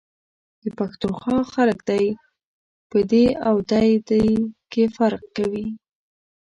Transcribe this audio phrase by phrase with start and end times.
[0.61, 2.05] د پښتونخوا خلک دی،
[2.89, 4.21] په دي او دی.دے
[4.71, 5.65] کي فرق کوي،